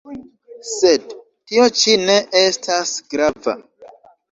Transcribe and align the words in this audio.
Sed 0.69 1.13
tio 1.51 1.67
ĉi 1.83 1.95
ne 2.07 2.17
estas 2.41 2.97
grava. 3.15 3.57